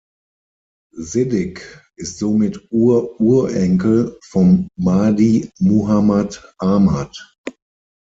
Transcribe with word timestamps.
Siddig 0.99 1.61
ist 1.95 2.17
somit 2.17 2.67
Ur-Urenkel 2.71 4.17
vom 4.23 4.67
"Mahdi" 4.75 5.51
Muhammad 5.59 6.55
Ahmad. 6.57 7.15